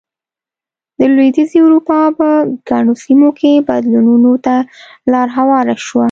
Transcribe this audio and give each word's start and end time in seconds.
د 0.97 0.99
لوېدیځې 1.13 1.59
اروپا 1.63 1.99
په 2.19 2.27
ګڼو 2.69 2.93
سیمو 3.03 3.29
کې 3.39 3.65
بدلونونو 3.69 4.31
ته 4.45 4.55
لار 5.11 5.27
هواره 5.37 5.75
شوه. 5.85 5.99